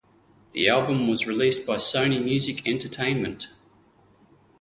[0.53, 3.49] The album was released by Sony Music Entertainment.